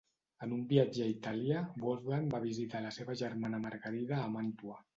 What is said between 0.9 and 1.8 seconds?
a Itàlia,